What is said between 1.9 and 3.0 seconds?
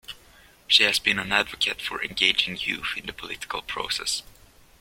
engaging youth